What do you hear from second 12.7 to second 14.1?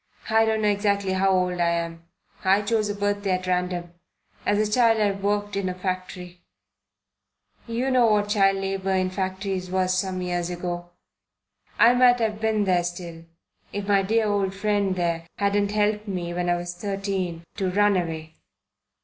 still, if my